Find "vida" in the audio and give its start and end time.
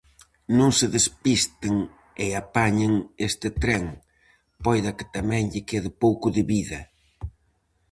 6.53-6.79